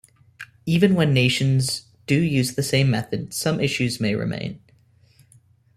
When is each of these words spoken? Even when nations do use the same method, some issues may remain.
Even 0.65 0.95
when 0.95 1.13
nations 1.13 1.85
do 2.07 2.19
use 2.19 2.55
the 2.55 2.63
same 2.63 2.89
method, 2.89 3.35
some 3.35 3.59
issues 3.59 3.99
may 3.99 4.15
remain. 4.15 4.59